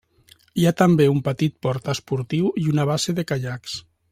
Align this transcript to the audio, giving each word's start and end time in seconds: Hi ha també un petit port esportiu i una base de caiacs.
Hi 0.61 0.63
ha 0.67 0.71
també 0.79 1.05
un 1.11 1.19
petit 1.27 1.55
port 1.67 1.91
esportiu 1.95 2.51
i 2.65 2.67
una 2.73 2.87
base 2.95 3.17
de 3.21 3.27
caiacs. 3.33 3.79